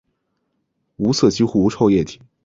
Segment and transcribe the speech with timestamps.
[0.97, 2.19] 无色几乎无臭液体。